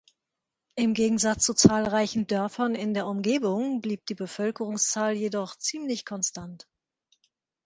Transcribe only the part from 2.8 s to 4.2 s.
der Umgebung blieb die